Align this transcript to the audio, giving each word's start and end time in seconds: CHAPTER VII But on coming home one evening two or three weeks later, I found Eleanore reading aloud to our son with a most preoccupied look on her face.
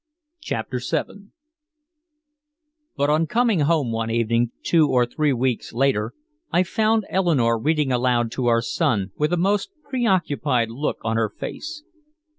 CHAPTER 0.39 0.79
VII 0.79 1.27
But 2.97 3.11
on 3.11 3.27
coming 3.27 3.59
home 3.59 3.91
one 3.91 4.09
evening 4.09 4.49
two 4.63 4.87
or 4.89 5.05
three 5.05 5.31
weeks 5.31 5.73
later, 5.73 6.15
I 6.51 6.63
found 6.63 7.05
Eleanore 7.07 7.59
reading 7.61 7.91
aloud 7.91 8.31
to 8.31 8.47
our 8.47 8.63
son 8.63 9.11
with 9.15 9.31
a 9.31 9.37
most 9.37 9.69
preoccupied 9.89 10.71
look 10.71 10.97
on 11.03 11.17
her 11.17 11.29
face. 11.29 11.83